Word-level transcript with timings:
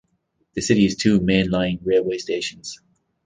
The 0.55 0.63
city 0.63 0.85
has 0.85 0.95
two 0.95 1.19
main 1.19 1.51
line 1.51 1.77
railway 1.83 2.17
stations. 2.17 2.81